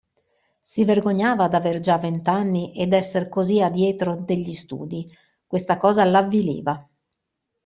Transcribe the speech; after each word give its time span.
Si 0.69 0.83
vergognava 0.85 1.45
d'aver 1.47 1.79
già 1.79 1.99
vent'anni, 1.99 2.73
e 2.73 2.87
d'essere 2.87 3.29
così 3.29 3.61
a 3.61 3.69
dietro 3.69 4.15
degli 4.15 4.55
studi: 4.55 5.07
questa 5.45 5.77
cosa 5.77 6.03
l'avviliva. 6.05 6.89